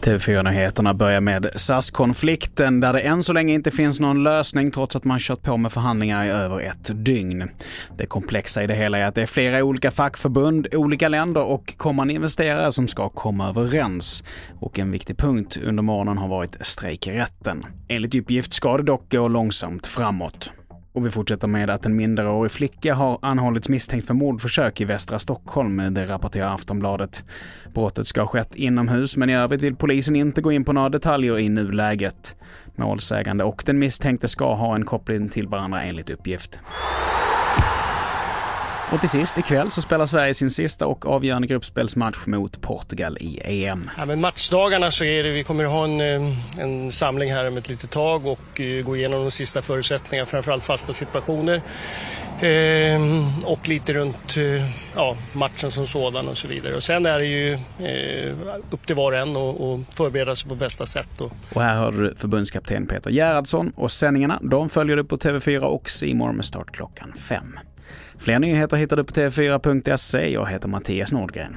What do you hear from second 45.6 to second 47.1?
att ha en, eh, en